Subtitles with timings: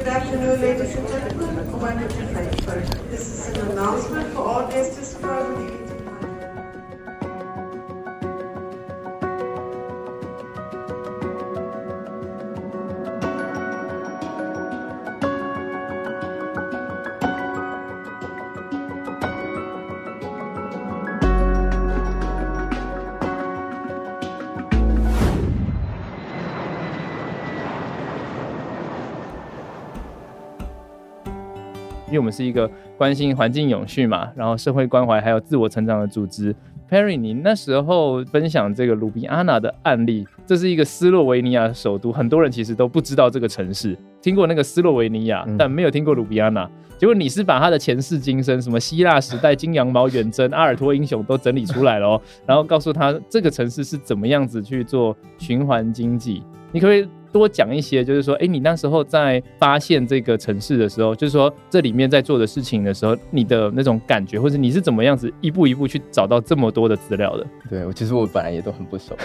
[0.00, 1.56] Good afternoon, ladies and gentlemen.
[3.10, 5.79] This is an announcement for all guests currently.
[32.20, 36.54] 我们是一个关心环境永续嘛，然后社会关怀还有自我成长的组织。
[36.90, 46.68] Perry，你那时候分享这个卢比安娜的案例，这是一个斯洛维尼亚首都，很多人其实都不知道这个城市，听过那个斯洛维尼亚，但没有听过卢比安娜。
[46.98, 56.42] 结果你是把他的前世今生，什么希腊时代金羊毛远征、阿尔托英雄都整理出来了哦，然后告诉他这个城市是怎么样子去做循环经济。
[56.72, 57.08] 你可不可以？
[57.32, 67.46] 多讲一些，就是说，哎，你那时候在发现这个城市的时候，就是说这里面在做的事情的时候，你的那种感觉，或者你是怎么样子一步一步去找到这么多的资料的？
[67.70, 69.16] 对，我其实我本来也都很不熟，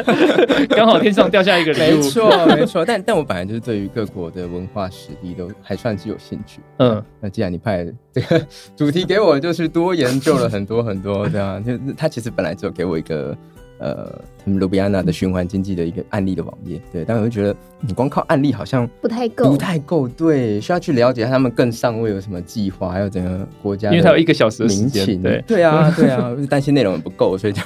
[0.70, 2.84] 刚好天上掉下一个礼物，没错 没错。
[2.84, 6.60] 但但我本来就是对于各国的文化史地都还算是有兴趣。
[6.78, 13.36] 嗯，那既然你派这个主题给我，就是多研究了很多很多，这样就他其实本来只有给我一个。
[13.78, 14.06] 呃，
[14.44, 27.62] 他们卢比安娜的循环经济的一个案例的网页，对，但我就觉得你光靠案例好像不太够，不太够，对，需要去了解他们更上位有什么计划，还有整个国家，因为他有一个小时的时间，对，对啊，对啊，就担心内容不够，所以就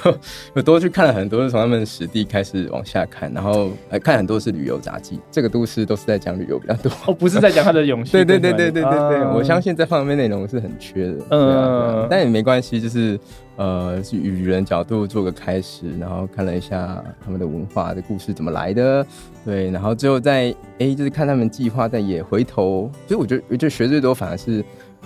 [0.53, 13.19] 我多去看了很多，从他们实地开始往下看，然后呃看很多是旅游杂记，这个都市都是在讲旅游比较多， 哦，不是在讲他的永续， 对对对对对对对，我相信这方面内容是很缺的，嗯，但也没关系，就是。
[13.59, 19.05] 呃，是与人角度做个开始，然后看了一下他们的文化的故事怎么来的，
[19.43, 24.63] 对，然后最后再哎、欸，就是看他们计划，但也回头，所以我觉得，我觉得学最多反而是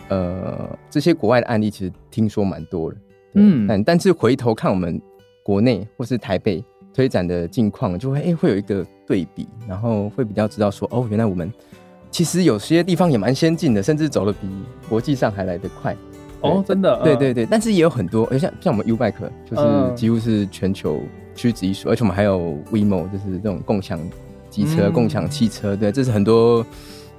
[0.09, 2.98] 呃这些国外的案例，其实听说蛮多的，
[3.34, 5.02] 嗯，但但是回头看我们
[5.44, 6.63] 国内或是台北
[6.94, 11.52] 推展的近况，就会哎、欸、会有一个对比，然后会比较知道说，哦，原来我们
[12.12, 14.47] 其实有些地方也蛮先进的，甚至走得比
[14.88, 15.97] 国际上还来得快。
[16.44, 19.14] 哦，真的，对对对，但是也有很多，像像我们 U-Bike
[19.50, 21.02] 就是几乎是全球
[21.34, 24.00] 屈指一数，而且我们还有 WeMo，就是这种共享
[24.50, 26.66] 机车、共享汽车，对，这是很多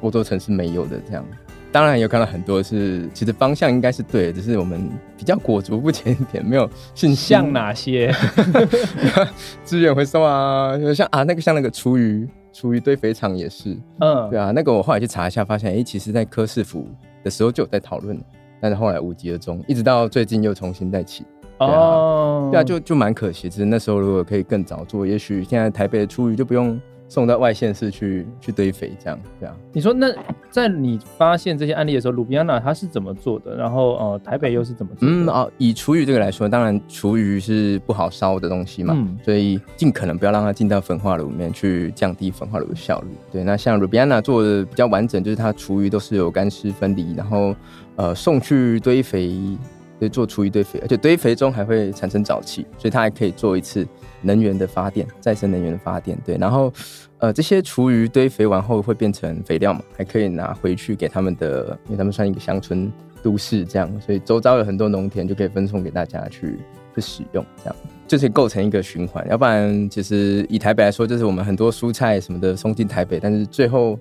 [0.02, 1.00] 欧洲城市没有的。
[1.08, 1.24] 这样，
[1.72, 7.36] 当然也有看到很多是，其实方向应该是对的，只是我们比较裹足不前一点，没有信心。
[7.36, 8.14] 像哪些
[9.64, 10.78] 资源回收啊？
[10.94, 16.86] 像啊，那个像那个厨余厨余堆肥厂也是，嗯，对啊，那个我后来去查一下，发现哎、欸，其实在科市府
[17.24, 18.16] 的时候就有在讨论。
[18.60, 21.24] 但是后来无疾而终，一直到最近又重新再起。
[21.58, 23.48] 对啊，哦、对啊，就就蛮可惜。
[23.48, 26.80] 只是那时候如果可以更早做，也许现在台北的厨余就不用。
[27.06, 29.54] 送到外县市去去堆肥，这样这样。
[29.72, 30.08] 你说那
[30.50, 33.54] 在你发现这些案例的时候，卢比安娜她是怎么做的？
[33.54, 35.14] 然后呃，台北又是怎么做的？
[35.14, 43.08] 嗯哦，以厨余这个来说，当然厨余是不好烧的东西嘛，嗯、所以尽可能不要让它进到焚化炉里面去，降低焚化炉的效率。
[43.30, 47.54] 对，那像卢比安娜做的比较完整，就是它厨余都是有干湿分离，然后
[47.96, 49.32] 呃送去堆肥，
[49.98, 53.86] 对，做厨余堆肥，而且堆肥中还会产生沼气，所以它还可以做一次。
[54.26, 56.72] 能源的发电，再生能源的发电，对，然后，
[57.18, 62.90] 呃，这些厨余堆肥完后会变成肥料嘛，还可以拿回去给他们的，因为他们算一个乡村
[63.22, 66.58] 都市这样，所以周遭有很多农田就可以分送给大家去
[66.94, 67.76] 去使用，这样
[68.08, 69.22] 就是构成一个循环。
[69.28, 73.98] 要不然，其实以台北来说，就是我们很多蔬菜什么的送进台北，但是最后。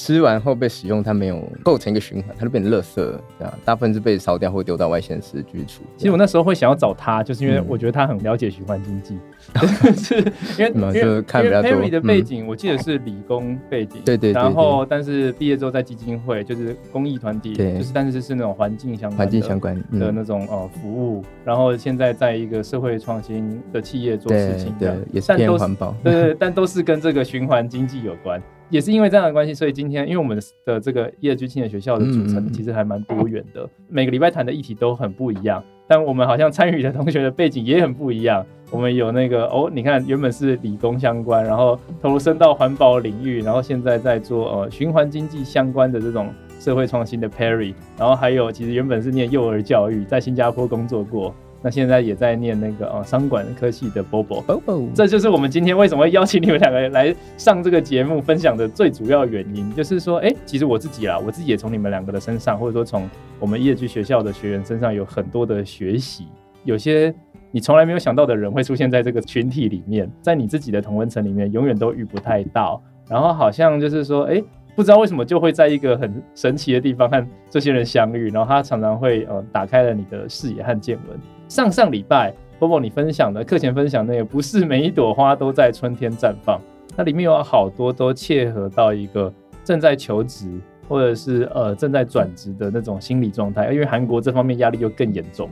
[0.00, 2.94] 吃完后被使用，它没有构成一个循环，它就变成垃圾，
[3.38, 5.82] 这样大部分是被烧掉或丢到外县市居住。
[5.98, 9.18] 其实我那时候会想要找他，就是因为我觉得他很了解循环经济，
[9.60, 10.14] 嗯、 是
[10.58, 28.42] 因为因为看比较多 Perry 的背景，我记得是理工背景，对对，然后但是毕业之后在基金会，就是公益团体，就是但是是那种环境相关环境相关的那种呃服务，然后现在在一个社会创新的企业做事情，对，也是偏环保，对对，但都是跟这个循环经济有关。
[28.70, 38.46] 也是因为这样的关系，所以今天因为我们的这个叶居青年学校的组成其实还蛮多元的，每个礼拜谈的议题都很不一样，但我们好像参与的同学的背景也很不一样。
[38.70, 51.34] 我们有那个哦，你看原本是理工相关，然后投身到环保领域，然后现在在做呃循环经济相关的这种社会创新的 Perry，然后还有其实原本是念幼儿教育，在新加坡工作过。
[51.62, 63.08] 那现在也在念那个呃商管科系的 Bobo，Bobo，这就是我们今天为什么会邀请你们两个人来上这个节目分享的最主要原因，就是说，哎、欸，其实我自己啦，我自己也从你们两个的身上，或者说从
[63.38, 66.28] 我们业剧学校的学员身上有很多的学习，
[66.64, 67.14] 有些
[67.50, 74.42] 你从来没有想到的人会出现在这个群体里面，在你自己的同温层里面永远都遇不太到，然后好像就是说，哎、
[74.74, 81.18] 不知道为什么就会在一个很神奇的地方和这些人相遇，然后他常常会呃打开了你的视野和见闻。
[81.50, 86.60] 上上礼拜波波你分享的课前分享那个不是每一朵花都在春天绽放，
[86.96, 89.32] 它里面有好多都切合到一个
[89.64, 90.48] 正在求职
[90.88, 95.50] 或者是呃正在转职的那种心理状态，因为韩国这方面压力就更严重。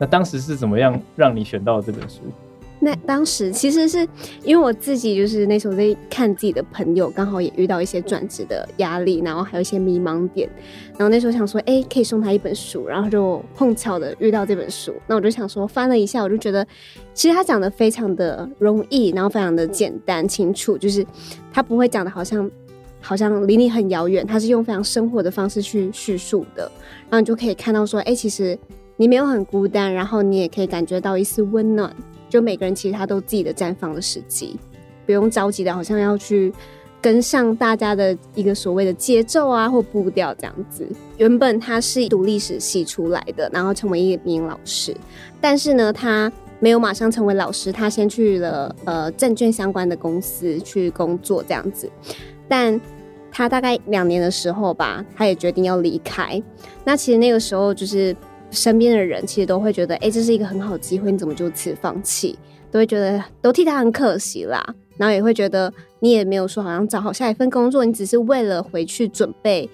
[0.00, 2.22] 那当时是怎么样让你选到这本书？
[2.86, 4.06] 那当时其实是
[4.44, 10.48] 因为我自己就是那时候在看自己的朋友，刚好也遇到一些转职的压力，然后还有一些迷茫点，
[10.92, 16.64] 然后那时候想说，哎、可以送他一本书，然后就碰巧的遇到这本书，那我就想说翻了一下，我就觉得
[17.12, 21.04] 其实他讲的非常的容易，然后非常的简单清楚，就是
[21.52, 22.48] 他不会讲的好像
[23.00, 26.70] 好像离你很遥远，他是用非常生活的方式去叙述的，
[27.10, 28.56] 然后你就可以看到说，哎、其实
[28.96, 31.92] 你没有很孤单，然后你也可以感觉到一丝温暖。
[32.28, 34.56] 就每个人其实他都自己的绽放的时机，
[35.06, 36.52] 不用着急的，好像要去
[37.00, 40.86] 跟上大家的一个所谓的节奏啊或步调这样子。
[41.18, 44.96] 原本他是读历史系出来的，然后成为一名老师，
[45.40, 51.88] 但是呢，他没有马上成为老师，他先去了呃证券相关的公司去工作这样子。
[52.48, 52.80] 但
[53.30, 56.42] 他大概两年的时候吧，他也决定要离开。
[56.84, 58.14] 那其实那个时候就是。
[58.50, 62.38] 身边的人其实都会觉得，哎、这是一个很好的机会，你怎么就此放弃？
[62.70, 64.64] 都会觉得都替他很可惜啦。
[64.96, 69.68] 然后也会觉得你也没有说好像找好下一份工作，你只是为了回去准备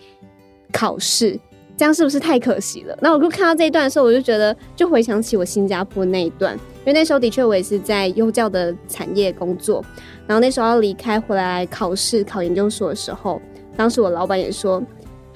[0.73, 1.39] 考试，
[1.77, 2.99] 这样是不是太可惜了？
[3.01, 9.85] 那我就看到这一段的时候，我就觉得就回想起我新加坡那一段，因为那时候的确我也是在幼教的产业工作，
[10.27, 13.41] 然后那时候要离开回来考试考研究所的时候，
[13.77, 14.83] 当时我老板也说，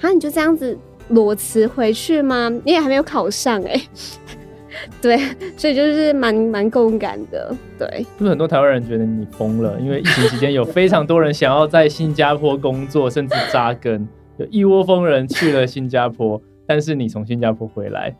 [0.01, 0.77] 啊，你就这样子。
[1.09, 2.49] 裸辞回去吗？
[2.63, 3.87] 你也还没有考上哎、欸，
[5.01, 5.17] 对，
[5.55, 7.87] 所以就是蛮蛮共感的，对。
[7.99, 9.79] 是不是很多台湾人觉得你疯了？
[9.79, 14.07] 因为疫情期间有非常多人想要在新加坡工作，甚至扎根，
[14.37, 18.15] 有一窝蜂人去了新加坡，但是你从新加坡回来，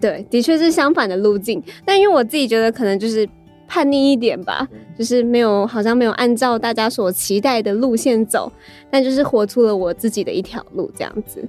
[0.00, 1.62] 对，的确是相反的路径。
[1.84, 3.28] 但因为我自己觉得可能就是
[3.68, 4.66] 叛逆一点吧，
[4.98, 8.50] 就是没有好像没有按照大家所期待的路线走，
[8.90, 11.46] 但就是活出了我自己的一条路这样子。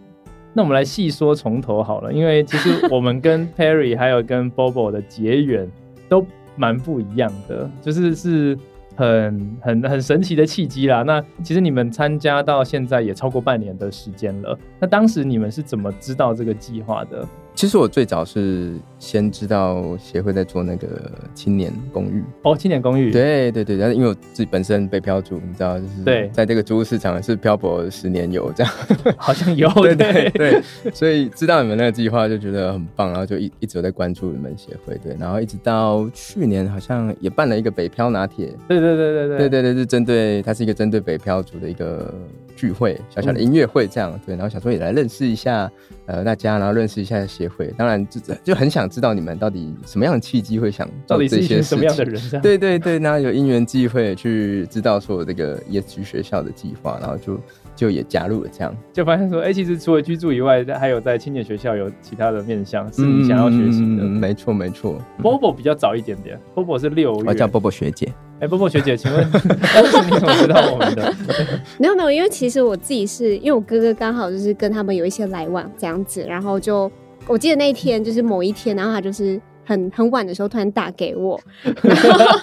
[0.53, 5.69] 那我们来细说从头好了，因为其实我们跟 Perry 还有跟 Bobo 的结缘
[6.09, 6.25] 都
[6.55, 8.57] 蛮不一样的，就是是
[8.95, 11.03] 很很很神奇的契机啦。
[11.03, 17.25] 那其实你们参加到现在也超过半年的时间了，那当时你们是怎么知道这个计划的？
[17.53, 22.23] 其实我最早是先知道协会在做那个青年公寓。
[22.43, 28.73] 哦，青年公寓，对对对，但是因为我自己本身北漂族，你知道，就是对，在这个租屋市场是漂泊十年有这样，
[29.17, 30.61] 好像有， 对对对，
[30.93, 39.37] 所以知道你们那个计划就觉得很棒，然后就一一直在关注你们协会，对，然后一直到去年好像也办了一个北漂拿铁，对对对对对。
[39.37, 42.13] 对对对，是针对它是一个针对北漂族的一个
[42.61, 45.71] 聚会，小小的音乐会这样，嗯、对，然后想说也来认识一下
[46.05, 52.21] 呃大家，然后认识一下协会，当然就就很想知道你们到底什么样的契机会想到底是什么样的人？
[52.39, 57.39] 对对对， 然后有因缘际会去知道说这个 ESG 学校的计划，然后就
[57.81, 64.03] 就也加入了这样，就发现说，哎、欸，其实除了居住以外，还有在青年学校有其他的面向是你想要学习的。
[64.03, 65.01] 嗯，没错没错。
[65.19, 68.13] Bobo 比较早一点点，Bobo 是六月，我叫 Bobo 学姐。
[68.39, 71.11] 哎，Bobo 学姐，请问 当时你怎么知道我们的？
[71.79, 76.91] 没有没有，因为其实我自己是因为我哥哥刚好就是跟他们有一些来往这样子，然后就。
[77.27, 79.39] 我记得那一天就是某一天，然后他就是
[79.71, 81.39] 很很晚的时候突然打给我，
[81.81, 82.37] 然后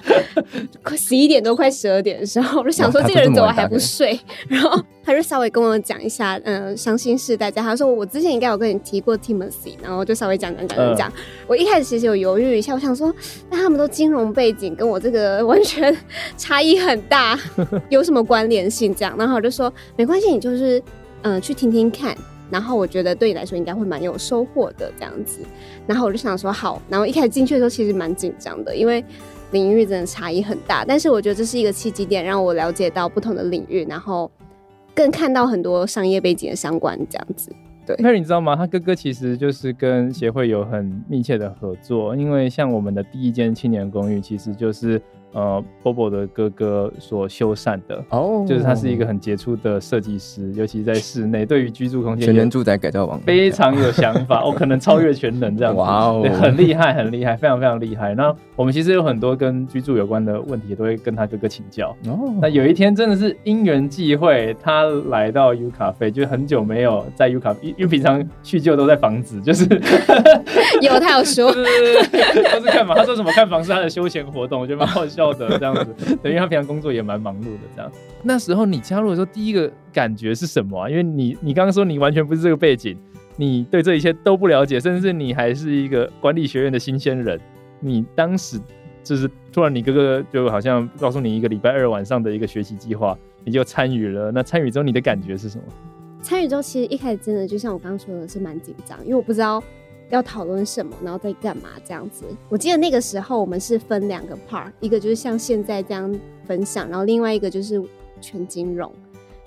[0.82, 4.18] 快十一点多快十二点的时候，我就想说这个人怎么还不睡？
[4.48, 7.62] 然后他就稍微跟我讲一下，嗯，伤心事大家。
[7.62, 11.12] 他说我之前应该有跟你提过 Timothy，然后就稍微讲讲讲讲讲。
[11.46, 13.14] 我一开始其实有犹豫一下，我想说
[13.50, 15.94] 那他们都金融背景，跟我这个完全
[16.38, 17.38] 差异很大，
[17.90, 18.94] 有什么关联性？
[18.94, 20.82] 这样，然后我就说没关系，你就是
[21.22, 22.16] 嗯去听听看。
[22.50, 25.40] 然后我觉得对你来说应该会蛮有收获的这样子，
[25.86, 29.04] 然后我就想说好，然后一开始进去的时候其实蛮紧张的，因为
[29.50, 30.84] 领域真的差异很大。
[30.84, 34.30] 但是我觉得这是一个契机点，让我了解到不同的领域，然后
[34.94, 37.50] 更看到很多商业背景的相关这样子。
[37.86, 38.54] 对那你知道吗？
[38.54, 45.00] 他哥哥其实就是跟协会有很密切的合作，因为像我们的第一间青年公寓，其实就是。
[45.38, 48.48] 呃，Bobo 的哥哥所修缮的哦，oh.
[48.48, 58.16] 就是他是一个很杰出的设计师，尤其在室内，对于居住空间全能住宅改造王非常有想法，我、哦、可能 超越全能这样子，哇哦，很厉害，很厉害，非常非常厉害。
[58.16, 61.90] 那我们其实有很多跟居住有关的问题，也都会跟他哥哥请教。
[62.08, 69.64] 哦、oh.，那有一天真的是因缘际会，他来到 U 咖啡，就很久没有在 U 咖啡，因为平常叙旧都在房子，就是
[70.82, 75.27] 有他有说，是都是看房，他说什么看房是他的休闲活动，我觉得蛮好笑。
[75.32, 77.90] 到的这样子， 等于他平常工作也蛮忙碌的这样。
[78.22, 80.88] 那时候你加入的时候，第一个感觉是什么啊？
[80.88, 82.96] 因为你你刚刚说你完全不是这个背景，
[83.36, 87.38] 你对这一切都不了解，甚至你还是一个管理学院的新鲜人。
[87.80, 88.58] 你当时
[89.04, 94.32] 就是突然你哥哥就好像告诉你一个礼拜二晚上的一个学习计划，你就参与了。
[94.32, 95.64] 那参与之后你的感觉是什么？
[96.20, 99.62] 参与之后其实一开始真的就像我刚刚说的是蛮紧张，因为我不知道。
[100.10, 102.24] 要讨论什么，然后在干嘛这样子？
[102.48, 106.14] 我记得那个时候我们是分两个 part，一个就是像现在这样
[106.46, 107.82] 分享，然后另外一个就是
[108.20, 108.92] 全金融。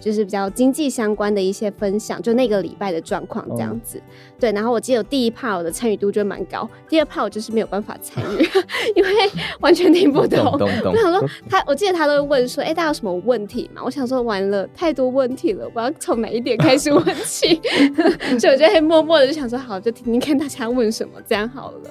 [0.02, 3.98] 就是比较经济相关的一些分享，就那个礼拜的状况这样子。
[4.00, 4.06] Oh.
[4.42, 8.44] 对，然后我记得我第一 part 我的参与度就蛮高，第二 part 我就是没有办法参与，
[8.96, 9.10] 因为
[9.60, 10.44] 完全听不懂。
[10.58, 10.92] 懂懂。
[10.92, 17.62] 我想说他，我记得他都会问说：“哎、欸，大家有什么问题吗？”我想说完了，太多问题了，我要从哪一点开始问起？
[18.40, 21.90] 所以我就会默默的就想说：“好，就听听看大家问什么，这样好了。”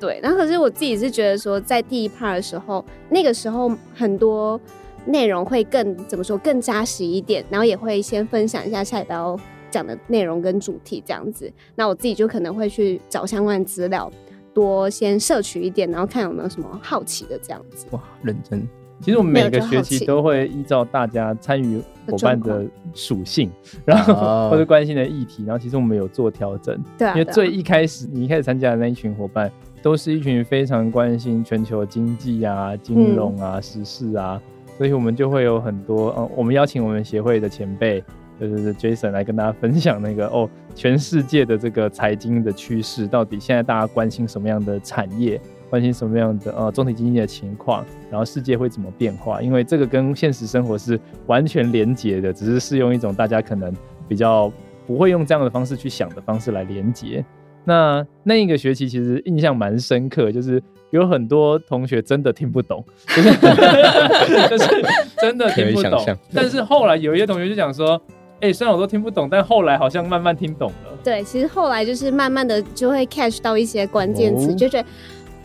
[0.00, 0.18] 对。
[0.20, 4.60] 然后可是我自己是觉得说，在第一 part 的时候，那个时候很多。
[5.06, 9.38] 内容会更怎么说更扎实一点，然后也会先分享一下下一步要
[9.70, 11.50] 讲的内容跟主题这样子。
[11.74, 14.10] 那我自己就可能会去找相关资料，
[14.54, 17.86] 多先摄取一点，然后看有没有什么好奇的这样子。
[17.90, 18.62] 哇，认真！
[19.00, 23.50] 其实我们每个学期都会依照大家参与伙伴的属性，
[23.84, 24.14] 然后
[24.48, 26.80] 或者关心的议题，然后其实我们有做调整。
[26.96, 29.50] 对啊，因为最一开始你一开始参加的那一群伙伴，
[29.82, 34.40] 都是一群非常关心全球经济啊、金融啊、嗯、时事啊。
[34.78, 38.02] 所以我们就会有很多，呃，我们邀请我们协会的前辈，
[38.40, 49.40] 就是 Jason 来跟大家分享那个哦，全世界的这个财经的趋势，到底现在大家关心什么样的产业，关心什么样的呃总体经济的情况，然后世界会怎么变化？
[49.40, 53.72] 因为这个跟现实生活是完全连结的，只是是用一种大家可能
[54.08, 54.50] 比较
[54.86, 57.24] 不会用这样的方式去想的方式来连结。
[57.64, 60.60] 那那一个学期其实印象蛮深刻，就是
[60.92, 62.84] 有很多同学真的听不懂，
[63.16, 63.30] 就是
[64.48, 64.84] 就是
[65.20, 66.16] 真的听不懂。
[66.32, 68.00] 但是后来有一些同学就讲说，
[68.40, 70.98] 哎、欸，虽然我都听不懂，但后来好像慢慢听懂了。
[71.02, 74.88] 对，其实后来就是慢慢的就会 catch 到一些关键词，就觉得。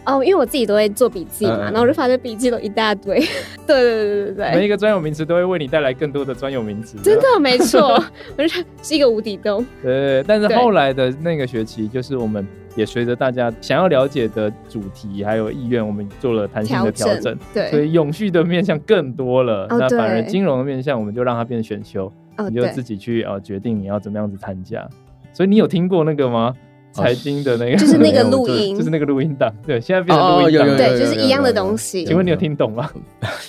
[0.10, 3.20] 哦，因为我自己都会做笔记嘛，嗯、然后我就发现笔记都一大堆。
[3.68, 6.98] 对对对对对，每一个专有名词都会为你带来更多的专有名词。
[7.04, 8.02] 真的没错，
[8.38, 9.66] 我觉得是一个无底洞。
[9.84, 17.38] 对，但是后来的那个学期，就是我们也随着大家想要了解的主题还有意愿，我们做了弹性的调整。
[17.54, 19.66] 对，所以永续的面向更多了。
[19.70, 24.88] 哦、那反而金融的面向，我们就让它变选修，哦、你就自己去呃决定你要怎么样子参加。
[25.34, 26.54] 所以你有听过那个吗？
[26.94, 29.54] 财经的那个 就是那个 录音，就是那个录音档。
[29.66, 32.04] 对，现在变成录音档，对，就是一样的东西。
[32.06, 32.90] 请问你有听懂吗？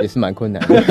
[0.00, 0.82] 也是蛮困难的。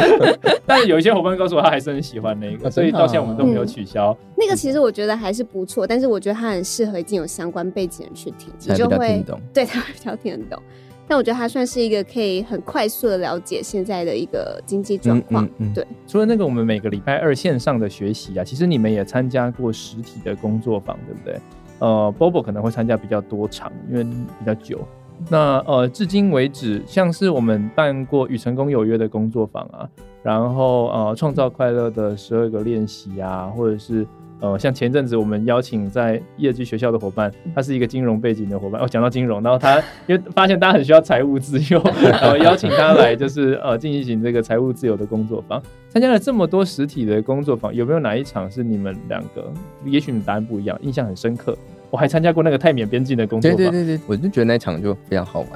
[0.66, 4.16] 但是有一些伙伴告诉我，他还是很喜欢那个，所以到现在我们都没有取消。
[4.36, 10.62] 那个其实我觉得还是不错，但是我觉得它很适合已经有相关背景的人去听，你就会对他会比较听得懂。
[11.08, 15.44] 但我觉得它算是一个可以很快速的了解现在的一个经济状况。
[15.44, 21.40] 嗯嗯、对，除了那个，我们每个礼拜二线上的学习啊，其实你们也参加过实体的工作坊，对不对？
[21.80, 24.86] 呃，Bobo 可能会参加比较多场，因为比较久。
[25.28, 29.88] 那呃，至今为止，像是我们办过与成功有约的工作坊啊，
[30.22, 34.06] 然后呃，创造快乐的十二个练习啊，或者是。
[34.42, 38.80] 呃，像前阵子我们邀请在业绩学校的伙伴，他是一个金融背景的伙伴。
[38.80, 45.62] 哦，讲到金融，然后他因为发现大家很需要财务自由，然后邀请他来就是呃进行这个财务自由的工作坊。
[45.90, 49.52] 参加了这么多实体的工作坊，有没有哪一场是你们两个，
[49.84, 51.54] 也许你们答案不一样，印象很深刻？
[51.90, 55.50] 我还参加过那个泰缅边境的工作坊，对对对对，我就觉得那场就非常好玩。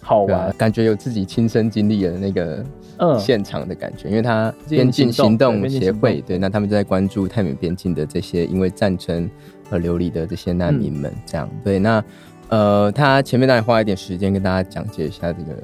[0.00, 2.64] 好玩，啊，感觉有自己亲身经历的那个
[2.98, 9.28] 嗯现场的感觉，嗯、因为他边境行动协会对，那他们就在关注泰缅边境的这些因为战争
[9.68, 11.78] 而流离的这些难民们，这样、嗯、对。
[11.80, 12.04] 那
[12.50, 15.54] 呃，他前面当然花一点时间跟大家讲解一下这个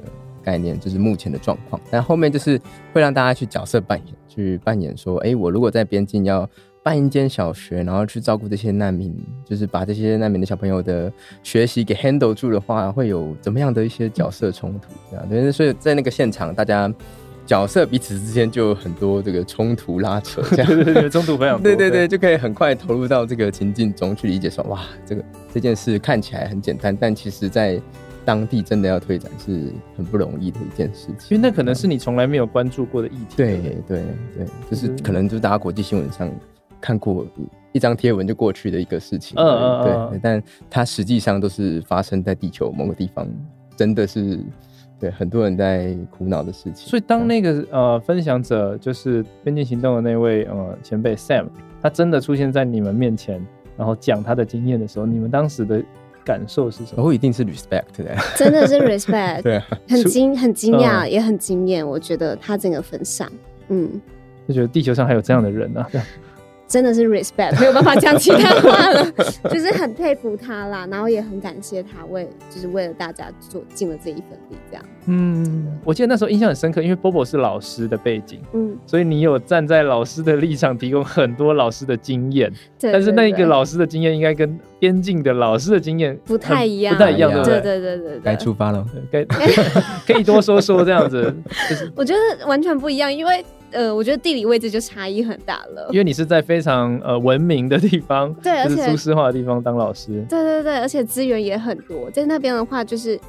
[0.43, 2.59] 概念，就是目前的状况，但后面就是
[2.91, 6.49] 会让大家去角色扮演，去扮演说，哎、欸，我如果在边境要。
[6.83, 11.11] 办一间小学，然后去照顾这些难民，就是把这些难民的小朋友的
[11.41, 14.89] 学习给 handle 住的话，会有怎么样的一些角色冲突？
[15.09, 16.93] 这样对，所以在那个现场，大家
[17.45, 25.23] 角色彼此之间就有很多这个冲突拉扯，这样对对对，冲突非常多，对对对，就可以很快投入到这个情境中去理解说，哇，这个
[25.53, 27.81] 这件事看起来很简单，但其实在
[28.25, 33.35] 当地真的要推展是很不容易的一件事情，因为那可能是你从来没有关注过的议题。
[33.37, 34.03] 对对
[34.37, 36.29] 对，就是可能就是大家国际新闻上。
[36.83, 37.25] 看过
[37.71, 43.25] 一张贴文就过去的一个事情，嗯嗯对，对，但它实际上都是发生在地球某个地方，
[43.77, 44.37] 真的是
[44.99, 46.89] 对很多人在苦恼的事情。
[46.89, 51.45] 所以当那个呃分享者就是边境行动的那位呃前辈 Sam，
[51.81, 53.41] 他真的出现在你们面前，
[53.77, 55.81] 然后讲他的经验的时候，你们当时的
[56.25, 57.01] 感受是什么？
[57.01, 61.87] 我一定是 respect 的，真的是 respect，对，很惊很惊讶，也很惊艳。
[61.87, 63.31] 我觉得他整个分享，
[63.69, 63.89] 嗯，
[64.47, 65.89] 就觉得地球上还有这样的人呢、啊。
[66.73, 69.05] 真的是 respect，没有办法讲其他话了，
[69.51, 74.83] 就是很佩服他啦，然后也很感谢他为，就是为了大家做尽了这一份力，这样。
[75.05, 82.51] 嗯，我记得那时候印象很深刻，因为 Bobo 是老师的背景，嗯，所以你有站在老师的立场，提供很多老师的经验。
[82.79, 87.61] 对，但是那个老师的经验应该跟边境的老师的经验不太一样，不太一样，对对？
[87.61, 89.23] 对对对对，该出发了，该
[90.11, 91.31] 可以多说说这样子。
[91.69, 93.45] 就是我觉得完全不一样，因为。
[93.73, 103.19] 呃，我觉得地理位置就差异很大了，因为你是在非常呃文明的地方，对，而且就是苏式化的地方当老师，对对对，而且资源也很多，在那边的话，就是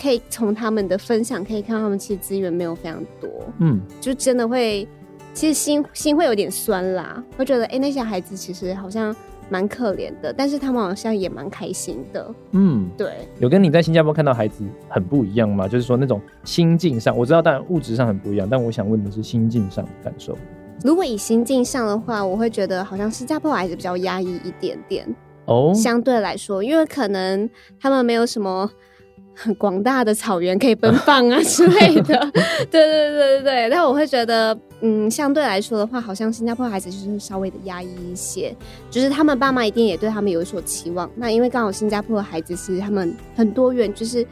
[0.00, 4.88] 可以从他们的分享可以看到他们其实资源没有非常多，嗯，就真的会，
[5.32, 9.14] 其实心心会有点酸啦，会觉得哎、欸，那些孩子其实好像。
[9.50, 12.34] 蛮可怜的，但是他们好像也蛮开心的。
[12.52, 15.68] 嗯，对，有跟你在新加坡看到孩子很不一样吗？
[15.68, 20.38] 就是说那种心境上，我知道当然物质上很不一样，但我想问的是心境上的感受。
[20.82, 25.06] 如果以心境上的话，我会觉得好像新加坡孩子比较压抑一点点。
[25.46, 28.70] 哦，相对来说，因为可能他们没有什么。
[29.42, 32.30] 很 广大的草原可以奔放啊 之类的，
[32.70, 33.68] 对对对对对。
[33.70, 38.54] 但我会觉得，嗯，相对来说的话，好像新加坡孩子就是稍微的压抑一些，
[38.90, 41.10] 就是他们爸妈一定也对他们有所期望。
[41.16, 44.26] 那因为刚好新加坡的孩子是他们很多元，就是。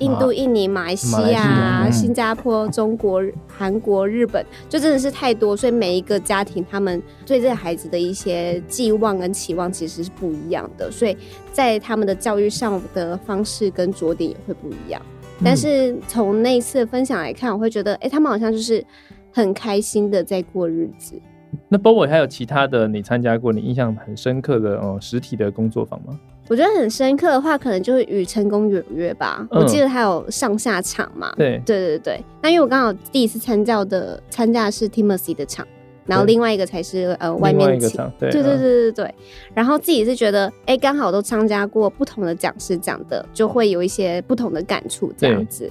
[0.00, 11.16] 印度、印尼、马来西亚、新加坡、中国、韩国、日本，就真的是太多，所以每一个家庭他们对这个孩子的一些寄望跟期望其实是不一样的，所以
[11.52, 15.00] 在他们的教育上的方式跟着点也会不一样。
[15.44, 18.84] 但是从那一次分享来看，我会觉得，哎、欸，他们好像就是
[19.32, 21.20] 很开心的在过日子。
[21.68, 26.18] 那 Bobo 还有其他的你参加过、你印象很深刻的哦实体的工作坊吗？
[26.48, 29.46] 我觉得很深刻的话，可能就是与成功有约吧。
[29.50, 31.32] 嗯、我记得他有上下场嘛。
[31.38, 32.24] 对对对对。
[32.42, 35.66] 那因为我刚好第一次参加的参加的是 Timothy 的场，
[36.04, 38.12] 然后另外一个才是呃外面的场。
[38.18, 39.04] 对对对对对。
[39.06, 39.14] 嗯、
[39.54, 45.70] 然后自己是觉得，哎、欸，刚好都参加过不同的讲师讲的，就会有一些不同的感触这样子。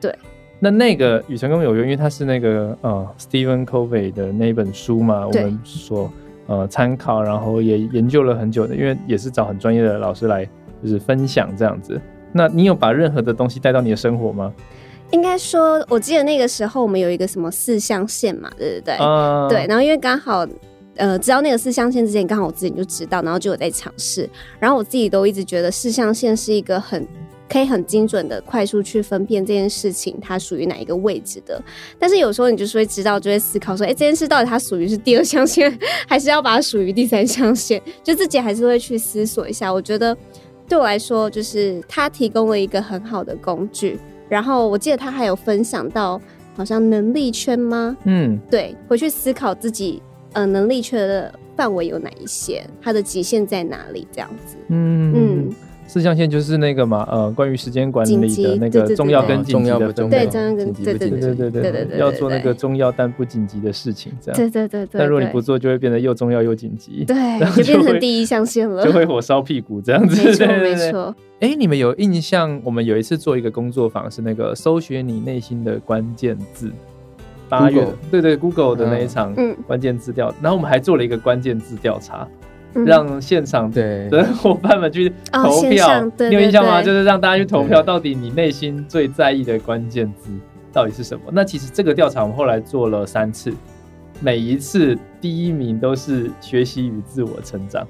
[0.00, 0.10] 对。
[0.10, 0.18] 对
[0.58, 6.10] 那那个与成功有约，因为他是那个呃 Stephen Covey 的那本书嘛，我们说。
[6.48, 10.44] 呃，参考，然后也研究了很久的，因为也是找很专业的老师来，
[10.82, 12.00] 就是分享这样子。
[12.32, 14.52] 那你有把任何的东西带到你的生活吗？
[15.10, 18.94] 应该说，我记得那个时候我们有一个什么四象限嘛，对不对？
[18.96, 19.66] 呃、对。
[19.66, 20.46] 然后因为刚好，
[20.96, 24.28] 呃，知道那个四象限之前，刚好我自己就知道，然后就有在尝试。
[24.58, 27.06] 然后我自己都一直觉得四象限是一个很。
[27.48, 31.60] 可以很精准的、快速去分辨这件事情它属于哪一个位置的，
[31.98, 37.80] 但是有时候你就是会知道，就会思考说，哎、欸，这件事到底它属于是第二象限，还是要把它属于第三象限？
[38.02, 39.72] 就自己还是会去思索一下。
[39.72, 40.16] 我觉得
[40.68, 43.98] 对我来说，就是它提供了一个很好的工具。
[44.28, 46.20] 然后我记得他还有分享到，
[46.54, 47.96] 好像能力圈吗？
[48.04, 50.02] 嗯，对，回去思考自己
[50.34, 54.06] 呃能力圈的范围有哪一些，它的极限在哪里？
[54.12, 55.54] 这样子，嗯嗯。
[55.88, 64.36] 四象限就是那个嘛，呃，关于时间管理的那个重要跟紧急的分对，重要跟对对对对对对对，要做那个重要但不紧急的事情，这样。
[64.38, 64.98] 对对对对。
[65.00, 67.04] 但如果你不做，就会变得又重要又紧急。
[67.06, 67.16] 对，
[67.64, 70.22] 就变成第一象限了，就会火烧屁股这样子。
[70.22, 71.16] 没错没错。
[71.40, 72.60] 哎，你们有印象？
[72.62, 76.70] 我们有一次做一个工作坊，是那个搜寻你内心的关键字。
[77.48, 79.34] 八月，对对，Google 的那一场
[79.66, 82.28] 关键字调，然后我们还做了一个关键字调查。
[82.84, 86.82] 让现场的伙伴们去投票，你有印象吗？
[86.82, 90.30] 就是让大家去投票，到底你内心最在意的关键字
[90.72, 91.22] 到底是什么？
[91.32, 93.52] 那其实这个调查我们后来做了三次，
[94.20, 97.86] 每一次第一名都是学习与自我成长，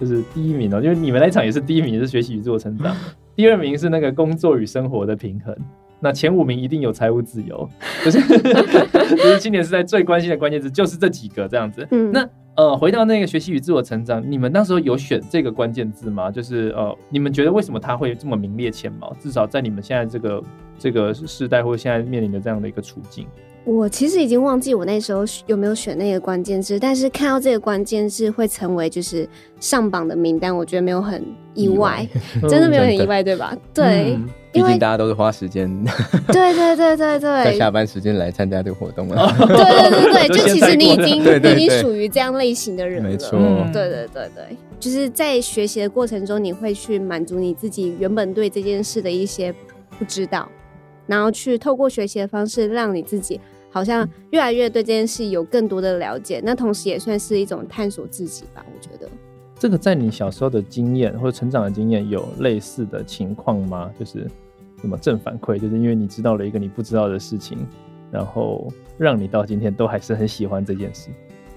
[0.00, 2.94] 就是第一名哦，因为你们那场也是第一名，也是学习与自我成长。
[3.36, 5.54] 第二名是那个工作与生活的平衡，
[6.00, 7.68] 那前五名一定有财务自由，
[8.04, 11.86] 就是就是今年是在最关心的关键字，就是这几个这样子。
[11.90, 12.28] 嗯那。
[12.56, 16.30] 呃，回到那个学习与自我成长，你们那时候有选这个关键字吗？
[16.30, 19.14] 就是呃，你们觉得为什么它会这么名列前茅？
[19.20, 20.42] 至少在你们现在这个
[20.78, 23.26] 这个时代，或者现在面临的这样的一个处境。
[23.66, 29.28] 我其实已经忘记我那时候有没有选那个关键字，但是看到这个关键字会成为就是
[29.60, 32.08] 上榜的名单，我觉得没有很意外，
[32.40, 33.54] 意外 真的没有很意外，对吧？
[33.74, 34.14] 对。
[34.14, 34.26] 嗯
[34.62, 35.68] 毕竟大家都是花时间，
[36.28, 39.34] 对对对对对，在下班时间来参加这个活动了。
[39.38, 43.08] 对对对对， 就其实 你已经你已经属于这样类型的人了。
[43.08, 43.38] 没错，
[43.72, 49.54] 对对对对，就是在学习的过程中，你会去满足你自己原本对这件事的一些
[49.98, 50.48] 不知道，
[51.06, 53.40] 然后去透过学习的方式，让你自己
[53.70, 56.40] 好像越来越对这件事有更多的了解。
[56.44, 59.08] 那同时也算是一种探索自己吧，我觉得。
[59.58, 63.90] 这个在你小时候的经验或者成长的经验有类似的情况吗？
[63.98, 64.26] 就是
[64.80, 67.58] 什么正反馈，就是因为你知道了一个你不知道的事情，
[68.10, 71.08] 然后让你到今天都还是很喜欢这件事。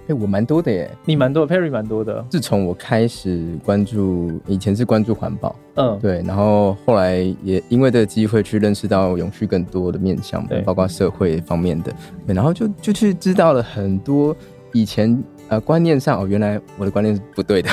[0.04, 2.26] 哎、欸，我蛮多的耶，你蛮多，Perry 蛮多的。
[2.30, 11.94] 自从我开始关注，以前是关注环保，嗯，对，然后后来也因为这个机会去认识到永续更多的面向，对，包括社会方面的，
[12.26, 14.36] 对，然后就就去知道了很多
[14.74, 15.24] 以前。
[15.50, 17.70] 呃，观念上哦，原来我的观念是不对的，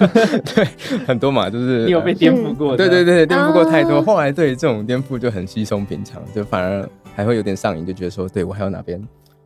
[0.54, 0.64] 对，
[1.06, 9.02] 很多嘛，就是你有被颠覆过，对对对，颠覆过太多，后来对这种颠覆就很稀松平常，就反而还会有点上瘾，就觉得说，对我还有哪边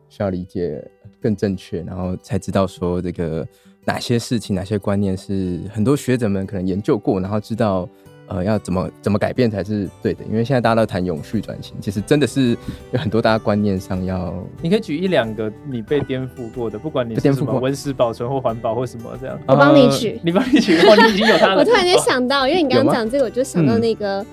[0.09, 0.85] 需要理解
[1.21, 3.47] 更正确，然后才知道说这个
[3.85, 7.87] 哪些事情、哪些观念是很多学者们可能研究过，然后知道。
[8.29, 10.23] 呃，要怎么怎么改变才是对的？
[10.25, 12.55] 因为现在大家都谈永续转型，其实真的是
[12.91, 14.33] 有很多大家观念上要。
[14.61, 19.37] 你可以举一两个你被颠覆过的，不管你是什么温室保存或环保或什么这样。
[19.47, 21.57] 我帮你举，你帮你举，哇，你已经有他了。
[21.61, 24.23] 我突然间想到，因为你刚刚讲这个，我就想到那个，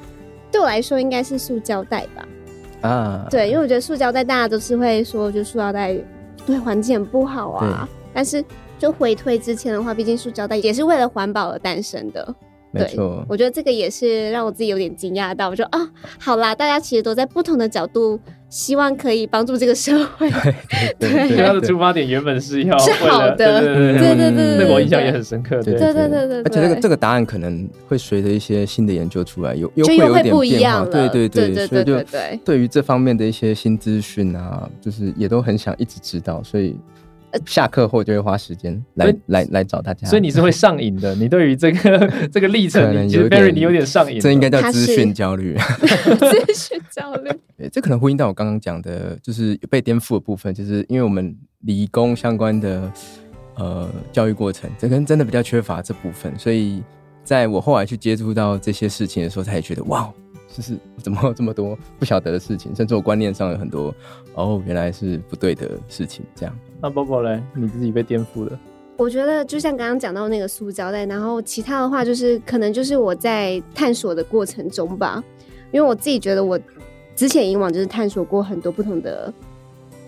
[0.52, 2.28] 对我来说应该是塑胶袋吧。
[2.82, 5.96] 啊，对，因为我觉得塑胶袋大家都是会说，就塑胶袋
[6.44, 7.88] 对环境很不好啊。
[8.12, 8.44] 但是
[8.78, 12.34] 就回退之前的话，毕竟塑胶袋也是为了环保而诞生的。
[12.78, 12.96] 对，
[13.28, 15.48] 我觉得这个也是让我自己有点惊讶到。
[15.48, 15.78] 我说啊，
[16.18, 20.30] 好啦，大家其实都在不同的角度，希望可以帮助这个社会。
[20.98, 25.62] 对，对，对，他的出发点原本是要是好的，对对对对我印象也很深刻。
[25.62, 30.88] 对对对对对，而且这个这个答案可能会随着一些新的研究出来，有又会有点不一样。
[30.90, 36.76] 对对对对，对对对于这方面的一些新资讯啊，就是也都很想一直知道，所以。
[37.44, 41.14] 下课后就会花时间来来来找大家，所以你是会上瘾的。
[41.14, 45.56] 你对于这个这个历程，其实 Perry 你有点上瘾，这应该叫资讯焦虑。
[46.18, 52.90] 资讯焦虑， 对，这可能呼应到我刚刚讲的，就是被颠覆的部分，就是因为我们理工相关的
[53.56, 56.82] 呃教育过程，这跟真的比较缺乏这部分，所以
[57.24, 60.10] 在我后来去接触到这些事情的时候，他也觉得哇。
[60.56, 63.94] 就是怎么这么多不晓得的事情，甚至我观念上有很多
[64.32, 66.24] 哦，原来是不对的事情。
[66.34, 68.58] 这样，那波波嘞，你自己被颠覆了？
[68.96, 75.22] 我觉得就像刚刚讲到那个塑胶袋，然后其他的话就是可能就是我在探索的过程中吧，
[75.72, 76.58] 因为我自己觉得我
[77.14, 79.32] 之前以往就是探索过很多不同的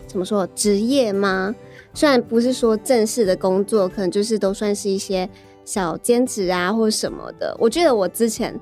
[0.06, 1.54] 怎么说职业吗？
[1.94, 5.28] 虽然不是说正式的工作，可能就是都算是一些
[5.64, 7.56] 小兼职啊或者什么的。
[7.58, 8.58] 我觉得我之前。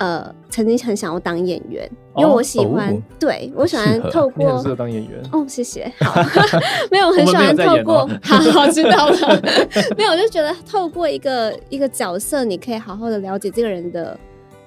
[0.00, 1.86] 呃，曾经很想要当演员，
[2.16, 6.14] 因为我喜欢，哦、对我喜欢透过，当演员哦，谢谢， 好，
[6.90, 9.42] 没有很喜欢透过， 好好知道了，
[9.98, 14.18] 没有，我就觉得透过一个一个角色，你可以好好的了解这个人的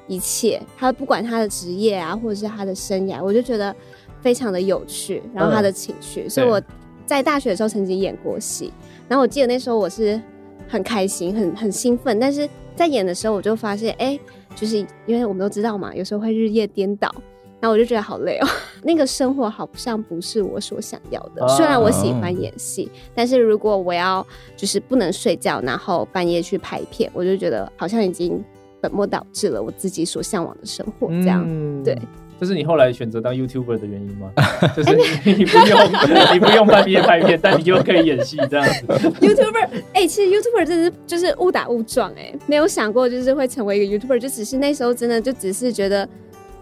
[0.06, 3.76] 一切，他不管他的职业啊，或者是他的生涯，我就觉得
[4.22, 6.62] 非常的有趣，然后他的情绪，嗯、所以我
[7.08, 8.72] 在大学的时候曾经演过戏，
[9.08, 10.22] 然后我记得那时候我是
[10.68, 14.20] 很开心，很很兴奋，但是在演的时候我就发现，哎、欸。
[14.56, 17.14] 就是因为我们都知道嘛，有时候会日夜颠倒，
[17.60, 18.48] 然后我就觉得好累哦。
[18.84, 21.48] 那个生活好像不是我所想要的。
[21.50, 28.44] 虽然我喜欢演戏，但是如果我要就是不能睡觉，然后半夜去拍片，我就觉得好像已经
[28.82, 31.08] 本末倒置了我自己所向往的生活。
[31.08, 31.98] 这样，嗯、对。
[32.44, 34.30] 这是你后来选择当 YouTuber 的原因吗？
[34.76, 35.80] 就是你不用
[36.34, 38.86] 你不用半夜拍片，但你又可以演戏这样子。
[39.22, 46.06] YouTuber，哎、欸，其实 YouTuber 真的是就是误打误撞，哎，没有想过就是会成为一个 YouTuber，就只是那时候真的就只是觉得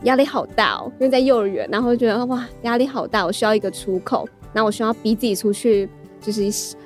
[0.04, 5.90] 压力好大哦，因为在幼儿园，然后觉得哇压力好大，我需要一个出口，然后我需要逼自己出去
[6.22, 6.44] 就是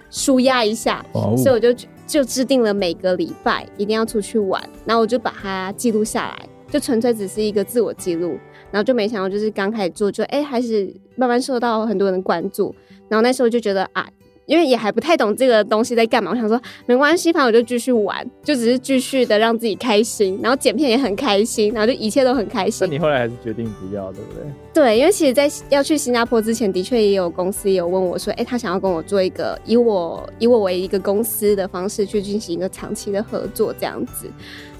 [0.09, 1.37] 舒压一下，oh.
[1.37, 1.75] 所以我就
[2.07, 8.37] 就制定了每个礼拜一定要出去玩，然后我就把它记录下来，就纯粹只是一个自我记录。
[8.75, 12.75] 然后就没想到，就是刚开始做就，就哎，还是慢慢受到很多人关注。
[13.07, 14.05] 然后那时候就觉得啊，
[14.47, 16.29] 因为也还不太懂这个东西在干嘛。
[16.29, 20.37] 我想说没关系，反正我就继续玩，就只是继续的让自己开心。
[20.43, 22.85] 然后剪片也很开心，然后就一切都很开心。
[22.85, 24.43] 那你后来还是决定不要，对不对？
[24.73, 34.29] 对，因为其实，在要去新加坡之前，的确也有公司也有问我说，哎，他想要跟我做一个以我以我为一个公司的方式去进行一个长期的合作这样子。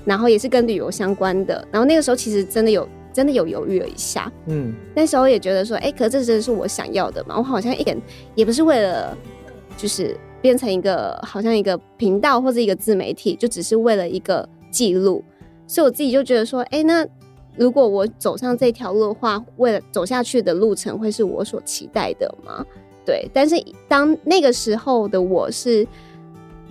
[0.04, 1.66] 然后也是跟旅游相关的。
[1.72, 2.86] 然后那个时候其实真的有。
[3.16, 7.38] 真的有犹豫了一下，嗯，那时候也觉得说，哎、欸，可是这真的是我想要的嘛？
[7.38, 7.98] 我好像一点
[8.36, 9.18] 也不是为了，
[9.78, 15.24] 就是变成一个好像一个频道或者一个自媒体，就只是为了一个记录。
[15.66, 17.08] 所以我自己就觉得说，哎、欸，那
[17.56, 22.66] 如果我走上这条路的话，为了走下去的路程会是我所期待的吗？
[23.06, 23.26] 对。
[23.34, 23.56] 但是
[23.88, 25.88] 当那个时候的我是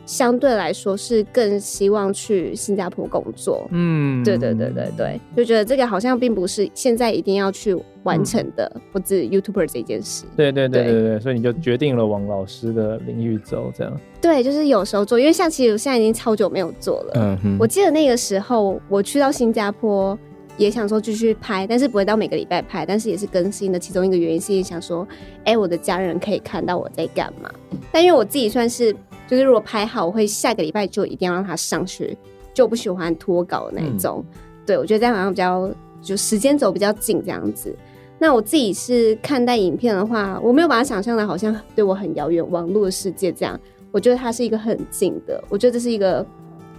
[0.07, 3.67] 相对来说是更希望去新加坡工作。
[3.71, 10.25] 嗯，对对对对对，就觉得这个好像并不是现在一定要去完成的，嗯、或者 YouTuber 这件事。
[10.37, 14.01] 对对对对对，对，所以你就决定了往老师的领域走，这样。
[14.21, 17.13] 对，就是有时候做，因为像其实我现在已经超久没有做了。
[17.17, 20.19] 嗯哼，我记得那个时候我去到新加坡。
[20.57, 25.05] 也想说继续拍，但是不会到每个礼拜拍，但是也是更新的其中一个原因，是想说，
[25.39, 27.53] 哎、欸，我的家人可以看到我在干嘛。
[27.91, 28.95] 但因为我自己算是，
[29.27, 32.17] 就是如果拍好，我会下个礼拜就一定要让他上去，
[32.53, 34.25] 就不喜欢拖稿的那一种。
[34.33, 35.71] 嗯、对，我觉得这样好像比较
[36.03, 37.75] 就时间走比较紧这样子。
[38.19, 43.59] 那我自己是看待影片的话，我没有把它想象的好像对我很遥远，网络的世界这样。
[43.91, 46.25] 我觉得它是一个很近的，我觉得这是一个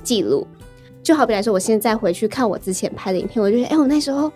[0.04, 0.46] 记录。
[1.04, 4.32] 就好比来说，我现在回去看我之前拍的影片，我就觉得，哎、欸，我那时候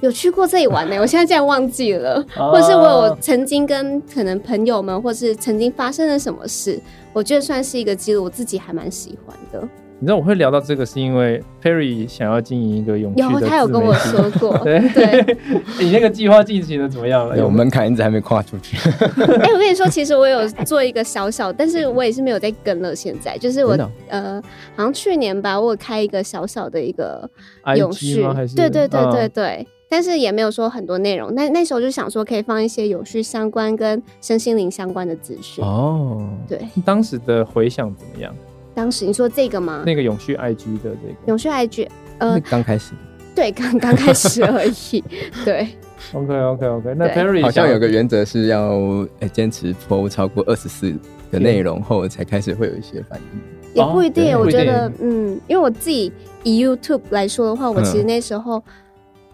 [0.00, 6.80] 有去过这里玩呢， 我现在竟然忘记了，或者是我有曾经跟可能朋友们，或是曾经发生了什么事，
[7.12, 9.68] 我觉得算是一个记录，我自己还蛮喜欢的。
[10.02, 15.36] 你知道我会聊到这个，是因为 Perry 想要经营一个永续的，有他有跟我说过， 对，对。
[15.78, 17.36] 你那个计划进行的怎么样了？
[17.36, 18.78] 有门槛一直还没跨出去。
[18.78, 22.96] 哎、欸，我跟你说，其实我有做一个小小，但是我也是没有在跟了。
[22.96, 23.76] 现在就是我
[24.08, 24.40] 呃，
[24.74, 27.28] 好像去年吧，我有开一个小小的一个
[27.76, 31.34] 永续，对对对对对，嗯、但是也没有说很多内容。
[31.34, 35.64] 那那时候就想说，可以放一些永续相关跟身心灵相关的资讯。
[35.64, 38.32] 哦，对，当时的回响怎么样？
[38.72, 39.82] 当时你说这个吗？
[39.84, 42.92] 那个永续 IG 的这个永续 IG，呃，刚开始，
[43.34, 45.02] 对，刚刚开始而已。
[45.44, 45.68] 对，
[46.14, 46.94] OK OK OK。
[46.96, 48.70] 那 Perry 好像有个原则是要
[49.18, 50.94] 诶坚持 PO 超过二十四
[51.32, 53.40] 的内容后才开始会有一些反应。
[53.74, 56.12] 也不一定，我觉得，嗯，因为我自己
[56.44, 58.62] 以 YouTube 来说的话，我其实那时候。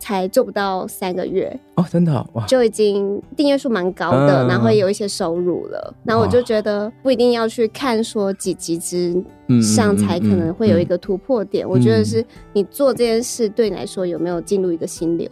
[0.06, 5.94] 才做不到三个月哦，真的哇，就已经订阅数蛮高的，嗯、然后也有一些收入了。
[6.04, 9.20] 然后我就觉得不一定要去看说几集之
[9.60, 11.66] 上才可能会有一个突破点。
[11.66, 15.28] 嗯嗯嗯嗯、我觉得是你做这件事对你来说有没有进入一个心流？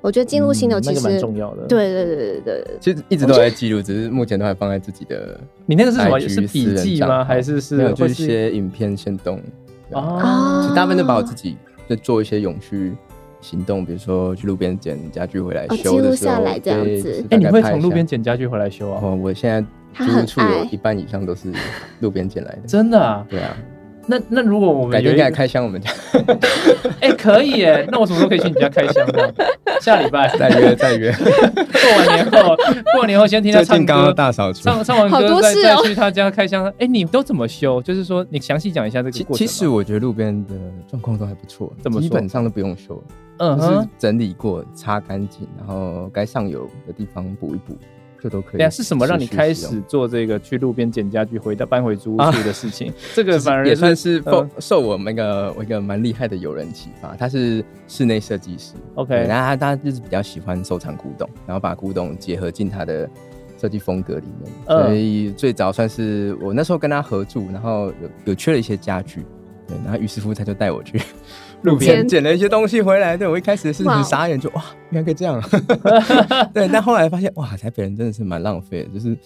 [0.00, 1.66] 我觉得进入心流其实蛮、嗯那个、重要的。
[1.66, 5.38] 对对对对对，其实一直都在记录，只是目前都还放在自己的。
[5.66, 6.18] 你那个是什么？
[6.18, 7.22] 是笔记吗？
[7.22, 7.92] 还是是？
[7.92, 9.38] 就一些影片先动
[9.90, 10.62] 哦。
[10.62, 12.96] 其实大部分都把我自己在做一些永续。
[13.44, 17.22] 行动，比如说去路边捡家具回来修的时候，来这样子。
[17.28, 19.00] 哎、欸，你会从路边捡家具回来修啊？
[19.02, 19.60] 哦，我现在
[20.02, 21.52] 租处有一半以上都是
[22.00, 22.62] 路边捡来的。
[22.66, 23.26] 真的啊？
[23.28, 23.54] 对啊。
[24.06, 25.90] 那那如果我们改天再开箱我们家，
[27.00, 29.32] 哎、欸，可以哎，那我什么时候可以去你家开箱呢？
[29.80, 31.12] 下礼拜再约再约。
[31.12, 32.56] 过完年后，
[32.92, 36.64] 过完年后先听他唱歌，大扫除，唱唱完歌再再去他家开箱。
[36.66, 37.82] 哎、欸，你都怎么修？
[37.82, 39.46] 就是说，你详细讲一下这个过程。
[39.46, 40.54] 其实我觉得路边的
[40.88, 43.02] 状况都还不错，怎么基本上都不用修。
[43.38, 47.76] 嗯，就是整理过、擦干净，然后该上油的地方补一补，
[48.24, 48.58] 就都可以。
[48.58, 52.88] 对啊，是什么让你开始做这个去路边捡家具回到搬回租屋处的事情？
[52.88, 57.14] 啊、这个反而也算是受受我们一个我一个蛮厉害的友人启发。
[57.16, 63.08] 他是室内设计师，OK，然后他他就是比较喜欢收藏古董，然后把古董结合进他的
[63.60, 64.50] 设计风格里面。
[64.66, 69.22] 所以最早算是我那时候跟他合住，然后有有缺了一些家具，
[69.68, 70.98] 对，然后于是乎他就带我去。
[71.64, 75.42] 路边捡了一些东西回来，对，我一开始是很傻眼，就哇，原来可以这样，
[76.52, 76.68] 对。
[76.68, 79.16] 但后来发现，哇，台北人真的是蛮浪费的，就是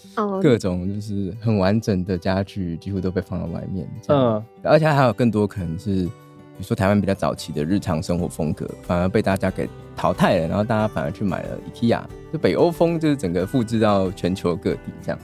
[0.41, 6.11] 各种就是很完整的家具几乎都被放到外面，嗯，而且还有更多可能是，比
[6.59, 15.19] 如说台湾比较早期的日常生活风格，反而被大家给淘汰了，然后大家反而去买了 IKEA，就北欧风，就是整个复制到全球各地这样。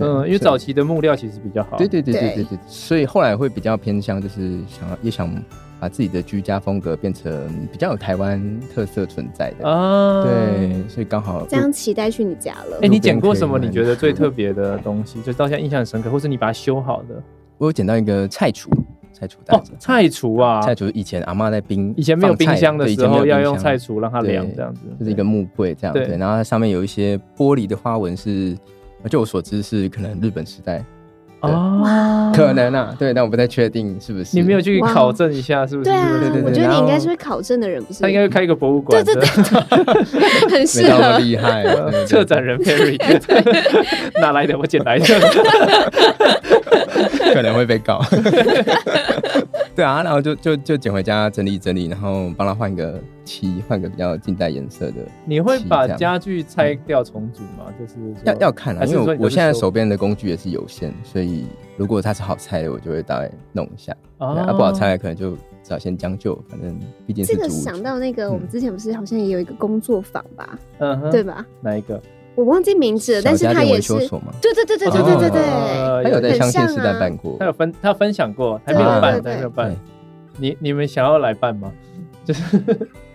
[0.00, 5.34] 嗯，因为早期的木料其实比较好，对对对对对对，所以后来会比较偏向，就是想要也想。
[5.80, 7.32] 把自己的居家风格变成
[7.70, 12.78] 比较有台湾特色存在的啊，对，所以刚好这样期待去你家了。
[12.82, 13.58] 哎，你捡过什么？
[13.58, 17.22] 你觉得最特别的东西，就到现在印象很深刻，或是你把它修好的？
[17.58, 18.70] 我有捡到一个菜厨，
[19.12, 19.72] 菜厨袋子。
[19.78, 26.16] 菜厨啊，菜厨以前阿嬷在冰，以前没有冰箱的时候要用菜厨让它凉，这样子，就是一个木柜这样子。
[26.18, 28.56] 然后它上面有一些玻璃的花纹，是，
[29.08, 30.84] 就我所知是可能日本时代。
[31.40, 34.30] 哦，可能啊，对，但我不太确定是不是。
[34.36, 35.90] 你没有去考证一下是不是？
[35.90, 38.02] 对啊，我觉得你应该是会考证的人，不是？
[38.02, 41.64] 他应该会开一个博物馆，对对对，很厉害，
[42.06, 42.98] 策展人 Perry，
[44.20, 44.58] 哪来的？
[44.58, 45.04] 我捡来的，
[47.32, 48.02] 可能会被告。
[49.78, 54.94] 对啊，然后就就就捡回家整理整理，然后帮他换个漆，换个比较近代颜色的。
[55.24, 57.72] 你会把家具拆掉重组吗？
[57.78, 66.34] 就是要要看啊，因为我现在手边的工具也是有限，所以如果它是好拆的，我就会大概弄一下；啊，不好拆的，可能就只好先将就。
[66.48, 70.58] 反正毕竟是这个想到那个，我们之前不是好像也有一个工作坊吧？
[70.78, 71.46] 嗯，对吧？
[71.60, 72.02] 哪一个？
[72.38, 73.92] 我忘记名字了，但是他也是，
[74.40, 79.74] 对对对对对对对对，他有在相信时代办过，他有分他分享过，还没有办，还没有办。
[80.36, 81.72] 你你们想要来办吗？
[82.24, 82.42] 就是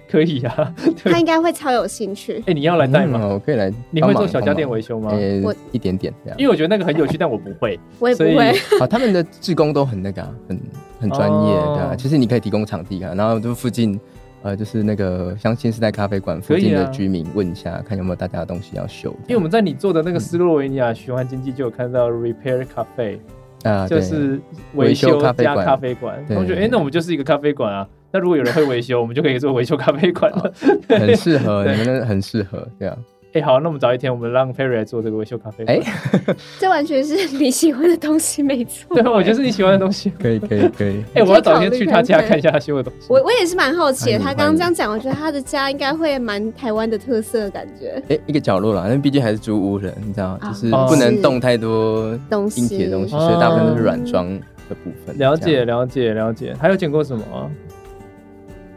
[0.10, 2.44] 可以啊， 他应该会超有兴趣。
[2.48, 3.26] 哎，你要来带吗？
[3.26, 3.72] 我可以来。
[3.92, 5.14] 你会做小家电维修吗？
[5.42, 8.54] 我一点点这样，因为我觉得那个很有趣，但我不会，我也不会。
[8.78, 10.60] 好，他们的志工都很那个，很
[11.00, 11.96] 很专业，对啊。
[11.98, 13.98] 其实你可以提供场地啊，然后就附近。
[14.44, 19.10] 呃，就是那个相信是在咖啡馆附近的居民问一下，看有没有大家的东西要修。
[19.22, 23.20] 因为我们在你做的那个斯洛维尼亚循环经济就有看到 Repair Cafe
[23.64, 24.40] 啊，就是
[24.76, 26.24] 维修加咖啡馆。
[26.30, 27.88] 我觉得，哎，那我们就是一个咖啡馆啊。
[28.12, 30.54] 那如果有人会维修，我们就可以做维修咖啡馆了，
[30.88, 32.96] 很适合， 你们很适合这样。
[33.34, 35.66] 哎，好，那我们早一天，我们让 Perry 来做这个维修咖啡。
[35.66, 35.80] 哎，
[36.60, 38.96] 这完全是你喜欢的东西，没错。
[38.96, 40.12] 对，我觉得是你喜欢的东西。
[40.22, 41.04] 可以，可以，可以。
[41.16, 43.08] 哎，我要早一天去他家看一下他修的东西。
[43.10, 48.02] 我我也是蛮好奇的，他刚刚这样讲，我觉得他的家应该会蛮台湾的特色的感觉。
[48.10, 52.12] 哎，一个角落啦，因为毕竟还是租屋人，你知道，就是不能动太多
[52.56, 54.30] 硬体的东西，所以大部分都是软装
[54.70, 55.18] 的部分。
[55.18, 56.54] 了解，了解，了解。
[56.60, 57.52] 还有剪过什么？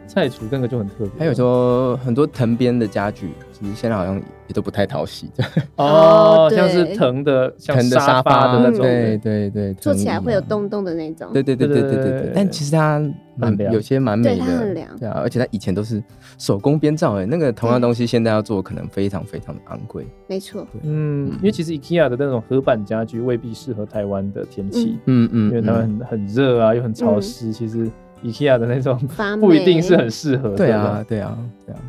[0.07, 1.11] 菜厨那个就很特别。
[1.19, 5.29] 还有说很多藤编的家具，其实现在好像也都不太讨喜。
[5.75, 11.31] 哦，像是藤的，藤的沙发的那种，对对对，坐起来会有洞洞的那种。
[11.33, 12.31] 对对对对对对对。
[12.33, 13.01] 但其实它
[13.35, 14.97] 蛮有些蛮美的，对，它很凉。
[14.97, 16.01] 对啊，而且它以前都是
[16.37, 20.07] 手工编造，哎，那个同样东西现在要做可能非常非常的昂贵。
[20.27, 20.65] 没错。
[20.83, 24.97] 嗯，因为其实 IKEA 的那种合板家具未必适合台湾的天气。
[25.05, 25.49] 嗯嗯。
[25.49, 27.89] 因为台湾很很热啊，又很潮湿，其实。
[28.23, 28.97] IKEA 的那种
[29.39, 30.49] 不一定是很适合。
[30.49, 31.79] 对啊，对啊，对啊。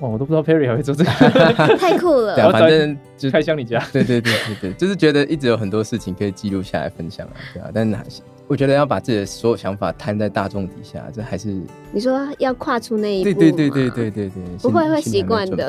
[0.00, 1.10] 哇，我都不知道 Perry 还会做这个，
[1.78, 2.34] 太酷了。
[2.34, 3.82] 对啊，反正就 开箱你家。
[3.92, 7.70] 对对对对对，就是觉得一直有很多事情可以记录下来分享啊，对啊。
[7.72, 11.48] 但是还是我觉得要把自己的所有想法摊在大众底下，这还是
[11.92, 13.24] 你说要跨出那一步。
[13.24, 15.66] 对对对对对对对，不会会习惯的。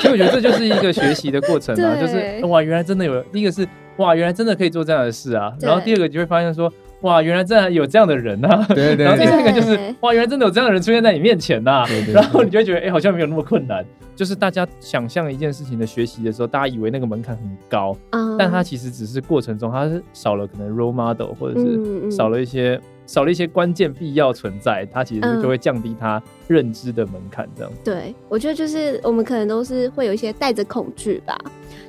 [0.00, 3.64] 所以 我觉得这就是一个学习的过程啊，就是哇，原来真的有，第一个是
[3.98, 6.68] 哇，原来真的可以做这样的事啊，然后第二个就会发现说。
[7.02, 8.66] 哇，原来真的有这样的人呐、啊！
[8.74, 9.04] 对，对 对。
[9.04, 11.86] 然后第三个就是，哇，原来真的有这样的人出现在你面前呐、啊！
[11.86, 13.84] 对对对，然后你就会觉得，哎、欸，好像没有那么困难。
[14.14, 27.48] 就是大家想象一件事情的学习的时候，大家以为那个门槛很高，嗯、但它其实只是过程中，它是少了可能 role model，或者是少了一些、嗯、少了一些关键必要存在，它其实就会降低它认知的门槛。
[27.56, 27.78] 这样、嗯。
[27.84, 31.36] 对，我觉得就是我们可能都是会有一些带着恐惧吧。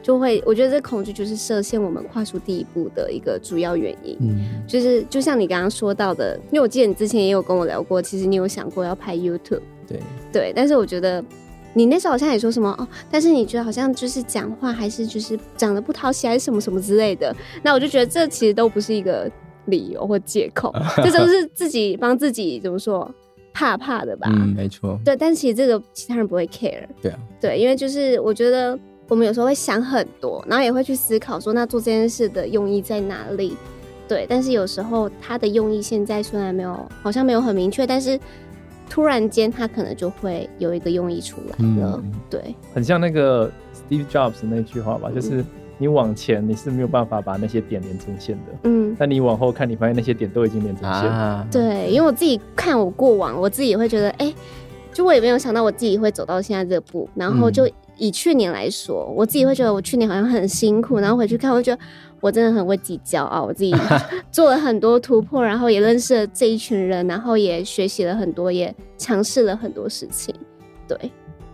[0.01, 4.17] 就会，我觉得这恐惧就是设限我们跨出第一步的一个主要原因。
[4.19, 9.61] 嗯，就是就像你刚刚说到的，因为我记得你之前也有跟我聊过，其实你有想过要拍 YouTube。
[9.87, 9.99] 对
[10.31, 11.23] 对，但是我觉得
[11.73, 17.33] 你那时候好像也说什么哦，但是你觉得好像就是讲话还是就是讲得不讨喜，还是什么什么之类的。
[17.61, 19.31] 那我就觉得这其实都不是一个
[19.65, 23.09] 理由或借口，这都是自己帮自己怎么说
[23.53, 24.27] 怕怕的吧？
[24.31, 24.99] 嗯，没错。
[25.03, 26.85] 对，但其实这个其他人不会 care。
[27.01, 28.77] 对啊，对，因为就是我觉得。
[29.09, 33.55] 我们有时候会想很多，然后也会去思考说，那做这件事的用意在哪里？
[34.07, 38.17] 对，但是有时候他的用意现在虽然没有，好像没有很明确，但是
[38.89, 42.01] 突然间他可能就会有一个用意出来了。
[42.01, 45.43] 嗯、对，很像那个 Steve Jobs 那句话吧，就是
[45.77, 51.11] 你往前你是没有办法把那些点连成线的，嗯，但你往后看，你发现那些点都已经连成线了。
[51.11, 54.35] 啊、对，因为我自己看我过往，我自己也会觉得，哎、欸，
[54.93, 57.65] 就我也没有想到我自己会走到现在这步，然后就。
[57.67, 61.79] 嗯以去年来说，我自己会觉得我去年好像很辛苦，然后回去看，我觉得
[62.21, 63.43] 我真的很为自己骄傲。
[63.43, 63.71] 我自己
[64.31, 70.33] 做了很多突破，然后也认识了这一群人，然后也学习了很多，也尝试了很多事情。
[70.87, 70.97] 对，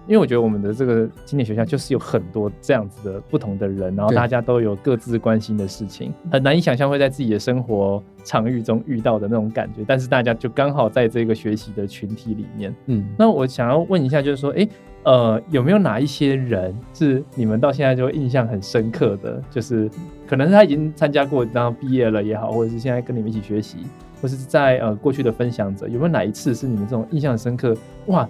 [0.10, 9.84] 因为我觉得我们的这个经典学校就是有很多这样子的不同的人，然后大家都有各自关心的事情，很难以想象会在自己的生活场域中遇到的那种感觉。
[9.88, 12.76] 但是大家就刚好在这个学习的群体里面。
[12.88, 14.68] 嗯，那我想要问一下，就是说，哎。
[15.04, 19.42] 呃，有没有哪一些人是你们到现在就印象很深刻的？
[19.50, 19.90] 就是
[20.28, 23.78] 可能是他已经参加过，然后毕业了也好，或者是现在跟你们一起学习，
[24.22, 27.74] 或是在呃过去的分享者，有没有哪一次是你们这种印象深刻？
[28.08, 28.30] 哇，好，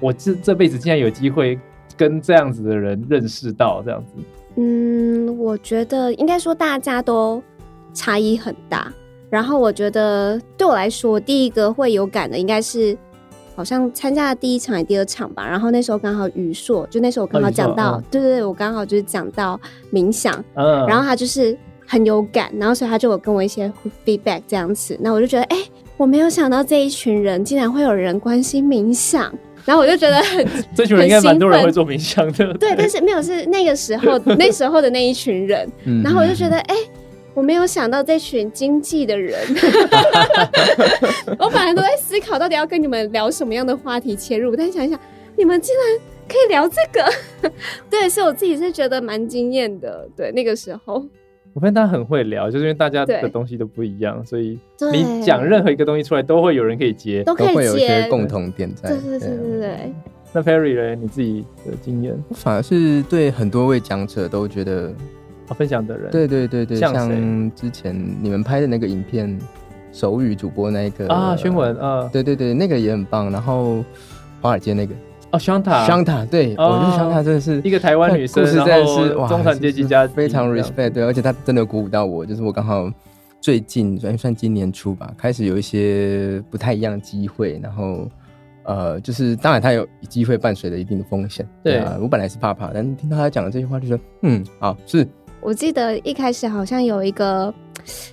[0.00, 1.58] 我这这辈子竟然有机会
[1.96, 4.12] 跟这样子的人认识到这样子。
[4.56, 7.42] 嗯，我觉得应该说大家都
[7.94, 8.92] 差异很大。
[9.28, 12.96] 然后我觉得对我来说，第一个会有感的应该是。
[13.56, 19.60] 好像参加了第一场还第二场吧，然后那时候刚好宇硕，就那时候我刚好讲到，哦、对对对，我刚好就是讲到
[19.92, 21.54] 冥想，嗯，然后他就是
[21.86, 23.70] 很有感，然后所以他就有跟我一些
[24.06, 29.30] feedback 这样子，那我就觉得，哎、欸，我没有想到这一群人竟然会有人关心冥想，
[29.64, 35.70] 然后我就觉得很， 这群人应该蛮多人会做冥想的，对，但是没有是那个时候那时候的那一群人，
[36.04, 36.90] 然后我就觉得，哎、欸。
[37.32, 39.38] 我没有想到这群经济的人，
[41.38, 44.98] 我本来都在思考到底要跟你们聊什么样的话题切入，但想一想，
[45.36, 45.98] 你们竟然
[46.28, 47.50] 可以聊这个，
[47.88, 50.08] 对，所以我自己是觉得蛮惊艳的。
[50.16, 51.06] 对，那个时候，
[51.60, 54.58] 我发现他很会聊，就是因为大家的东西都不一样，所以
[54.90, 58.88] 你讲任何一个东西出来，都会有人可以接，都接，都会有一些共同点在。
[58.88, 59.94] 对对对对对。
[60.32, 60.94] 那 Perry 呢？
[60.94, 62.14] 你自己的经验？
[62.30, 64.90] 我反而是对很多位讲者都觉得，
[65.48, 69.38] 分享的人，对对对对，像之前你们拍的那个影片，
[69.92, 73.30] 手语主播那个啊，宣文啊，对对对，那个也很棒。
[73.30, 73.84] 然后
[74.40, 74.94] 华尔街那个
[75.32, 82.90] 哦，Shanta，Shanta，对，我觉得 Shanta 真的是一个台湾女生，故事真的是哇，中产阶级家非常 respect，对，而且她真的鼓舞到我，就是我刚好
[83.40, 88.08] 最近算算今年初吧，开始有一些不太一样的机会，然后。
[88.62, 91.44] 呃，就是当然他有机会伴随着一定的风险。
[91.64, 95.04] 对啊，我本来是怕怕，但听到他讲的这句话，就说嗯，好是。
[95.40, 97.52] 我记得一开始好像有一个，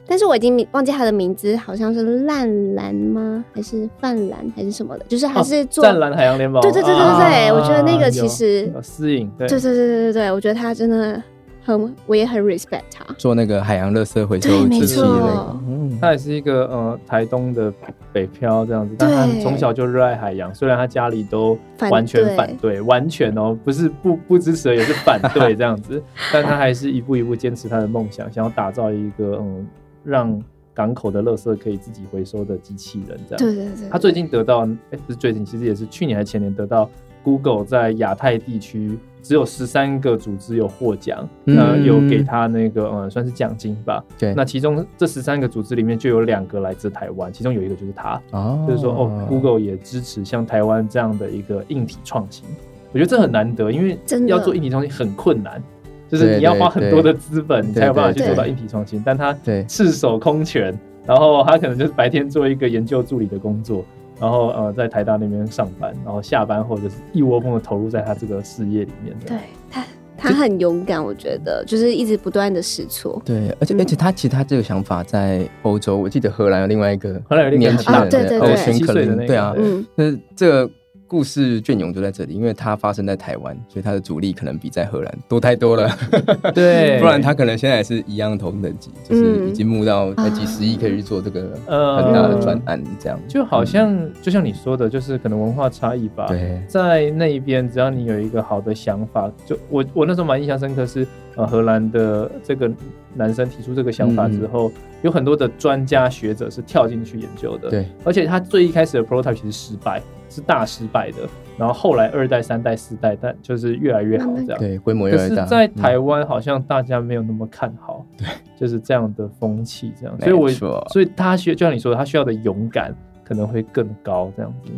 [0.06, 3.44] 但是我已经忘记他的名字，好像是烂蓝吗？
[3.54, 5.06] 还是泛蓝还是什么的？
[5.08, 6.62] 就是还是做湛蓝海洋联盟。
[6.62, 9.30] 对对对对对，我觉得那个其实私隐。
[9.38, 11.22] 对对对对对对，我觉得他真的。
[11.68, 13.14] 很，我也很 respect 他。
[13.18, 17.72] 做那个海洋垃圾回收机器的那个，嗯，他也是一个呃台东的
[18.14, 21.60] 北漂这样子，但他从小就热爱海洋，虽然他家里都
[21.92, 26.02] 完全反对，完全哦不是不不支持，也是反对 这样子，
[26.32, 29.68] 但他还是一步一步坚持他的梦想，想要打造一个嗯
[30.06, 30.42] 让
[30.74, 33.38] 港口的垃圾可以自己回收的机器人这样。
[33.38, 36.90] 对对对，他最近得到，哎、欸，不是最近，其实也是去年还是前年得到
[37.28, 38.98] Google 在亚太地区。
[39.24, 44.02] 只有十三个组织有获奖，那、嗯、有给他那个嗯，算是奖金吧。
[44.18, 48.22] 对，那其中这十三个组织里面就有两个来自台湾，其中有一个就是他。
[48.32, 52.46] 哦，就是说哦，Google 也支持像台湾这样的一个硬体创新，
[52.94, 55.62] 我觉得这很难得，因为要做硬体创新很困难，
[56.08, 59.04] 就是你要花很多的资本，你才有办法去做到硬体创新。
[59.06, 60.74] 但他赤手空拳，
[61.06, 63.84] 然后他可能就是白天做一个研究助理的工作。
[64.20, 69.16] 然后呃，在台大那边上班，然后下班后就是一窝蜂的投入在他这个事业里面。
[69.26, 69.38] 对
[69.70, 69.86] 他，
[70.18, 73.22] 他很勇敢，我觉得就是一直不断的试错。
[73.24, 80.72] 对，而且、嗯、而且他其实他这个想法在欧洲，我记得荷兰有另外一个荷兰有年轻人，对对对，七岁的那个，对啊，嗯，那这个。
[81.08, 85.90] 故事隽永就在这里，因为它发生在台湾，所以它的阻力可能比在荷兰多太多了。
[86.54, 96.26] 对， 不然它可能现在也是一样同等级，就是已经募到几十亿可以去做这个很大的专案，这样、嗯、就好像就像你说的，就是可能文化差异吧。
[96.28, 102.70] 对，在那一边，只要你有一个好的想法，就我我那时候蛮印象深刻是，呃，荷兰的这个
[103.14, 107.70] 男生提出这个想法之后，嗯、有很多的专家学者是跳进去研究的。
[107.70, 110.02] 对，而且他最一开始的 prototype 其实失败。
[110.30, 111.20] 是大失败的，
[111.58, 114.60] 然后后来二代、三代、四代，但就是越来越好这样。
[114.60, 115.36] 对，规模越来越大。
[115.36, 118.28] 可是，在台湾好像大家没有那么看好，对，
[118.60, 120.20] 就是这样的风气这样。
[120.20, 124.72] 所以我，我所以他需要，就像你说的，他需要的勇敢可能会更高这样子。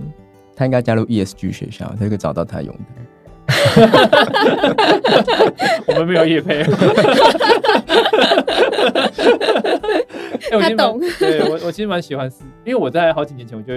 [0.55, 3.05] 他应该加入 ESG 学校，他可以找到他的勇敢。
[5.87, 6.63] 我们没有叶配。
[10.51, 10.99] 他懂。
[11.17, 12.31] 对我，我其实蛮喜欢，
[12.63, 13.73] 因为我在好几年前我就。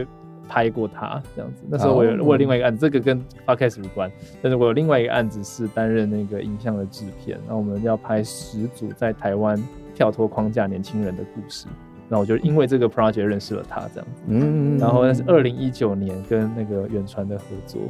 [0.53, 9.59] 拍过他这样子，那时候我有我有另外一个案子，这个跟 podcast 无关，但是我有另外一个案子是担任那个影像的制片，然后我们要拍十组在台湾
[9.95, 11.67] 跳脱框架年轻人的故事，
[12.11, 17.81] 然后我就因为这个 project 认识了他这样子，嗯，然后那是二零一九年跟那个远传的合作，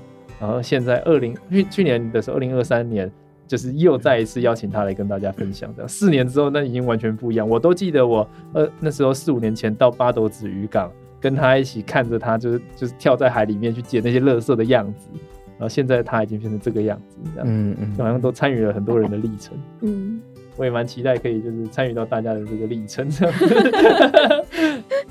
[0.41, 3.11] 然后现在二零去去年的时候，二零二三年
[3.49, 10.89] 就是又再一次邀请他来跟大家分享这样，四年之后那已经完全不一样，我都记得我呃那时候四五年前到八斗子渔港。
[11.23, 15.09] 跟他一起看着他，就是就是跳在海里面去捡那些垃圾的样子，
[15.57, 20.21] 然后现在他已经变成这个样子，这样，嗯嗯，好像都参与了很多人的历程，嗯，
[20.57, 23.35] 我也蛮期待可以就是参与到大家的这个历程，这样。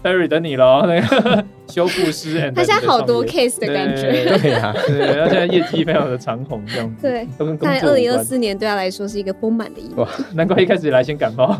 [0.04, 7.28] Perry 等你喽，那 个修复师，他现在好多 case 的感觉，对啊，对，他现在业绩非常的长虹， 这样子，对，
[7.60, 11.56] 但二零二四年对他来说是一个丰满的一年，哇，难怪一开始来先感冒，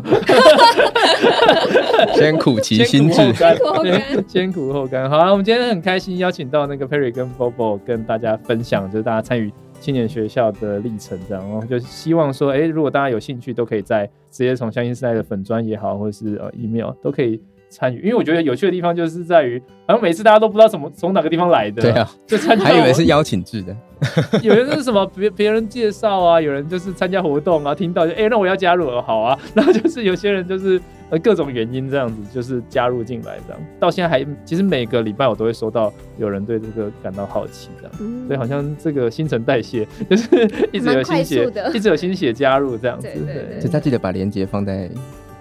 [2.14, 5.08] 先苦其心志，先苦后甘，先苦后甘。
[5.08, 9.52] 好啊，我们今天很开心邀请到那个 Perry 跟 Bobo 跟大家分享，就是大家参与
[9.82, 17.42] 青年学校的历程，这样，然后就希望说，哎，如果大家有兴趣，都可以在直接从相信时代的粉专也好，或者是呃 email 都可以。
[17.72, 23.74] 参与，因为我觉得有趣的地方就是在于，好像每次大家都不知道怎么从哪个地方来的，对啊，就参加，还以为是邀请制的，
[24.42, 40.26] 有人是什么别别人介绍啊，有人就是参加活动啊，听到就哎、欸，那我要加入了，好啊， 然后就是有些人就是呃各种原因这样子，就是加入进来这样，到现在还其实每个礼拜我都会收到有人对这个感到好奇这样，嗯、所以好像这个新陈代谢就是
[40.72, 44.90] 一直有新血，一直有新血加入这样子，对，对，对，所以他记得把链接放在。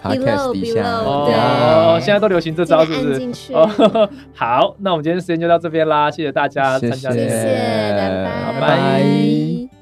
[0.04, 3.54] Podcast 底下哦，现在都流行这招是不是？
[3.54, 8.60] 哦， 好，那我们今天时间就到这边啦，谢谢大家参加，谢谢，拜拜。
[8.60, 9.81] 拜拜。